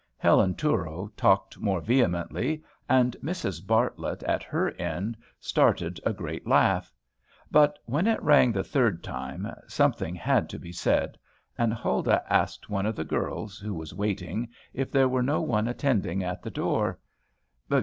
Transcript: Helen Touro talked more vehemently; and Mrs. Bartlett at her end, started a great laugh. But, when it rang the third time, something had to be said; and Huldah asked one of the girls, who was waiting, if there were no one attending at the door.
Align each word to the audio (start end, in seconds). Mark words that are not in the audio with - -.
Helen 0.17 0.55
Touro 0.55 1.11
talked 1.15 1.59
more 1.59 1.79
vehemently; 1.79 2.63
and 2.89 3.15
Mrs. 3.23 3.63
Bartlett 3.67 4.23
at 4.23 4.41
her 4.41 4.71
end, 4.79 5.15
started 5.39 5.99
a 6.03 6.11
great 6.11 6.47
laugh. 6.47 6.91
But, 7.51 7.77
when 7.85 8.07
it 8.07 8.19
rang 8.23 8.51
the 8.51 8.63
third 8.63 9.03
time, 9.03 9.45
something 9.67 10.15
had 10.15 10.49
to 10.49 10.57
be 10.57 10.71
said; 10.71 11.19
and 11.55 11.71
Huldah 11.71 12.23
asked 12.33 12.67
one 12.67 12.87
of 12.87 12.95
the 12.95 13.03
girls, 13.05 13.59
who 13.59 13.75
was 13.75 13.93
waiting, 13.93 14.49
if 14.73 14.89
there 14.89 15.07
were 15.07 15.21
no 15.21 15.39
one 15.39 15.67
attending 15.67 16.23
at 16.23 16.41
the 16.41 16.49
door. 16.49 16.97